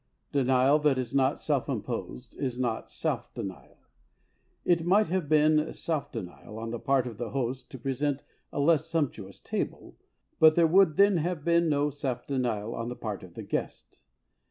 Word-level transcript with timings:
Denial 0.31 0.79
that 0.79 0.97
is 0.97 1.13
not 1.13 1.35
selHmposed 1.35 2.35
is 2.39 2.57
not 2.57 2.89
self 2.89 3.31
denial. 3.35 3.77
It 4.65 4.83
might 4.83 5.09
have 5.09 5.29
been 5.29 5.71
self 5.73 6.11
denial 6.11 6.57
on 6.57 6.71
the 6.71 6.79
part 6.79 7.05
of 7.05 7.19
the 7.19 7.29
host 7.29 7.69
to 7.69 7.77
present 7.77 8.23
a 8.51 8.59
less 8.59 8.87
sumptuous 8.87 9.39
table, 9.39 9.95
but 10.39 10.55
there 10.55 10.65
would 10.65 10.95
then 10.95 11.17
have 11.17 11.45
been 11.45 11.69
no 11.69 11.91
self 11.91 12.25
denial 12.25 12.73
on 12.73 12.89
the 12.89 12.95
part 12.95 13.21
of 13.21 13.35
the 13.35 13.43
guest. 13.43 13.99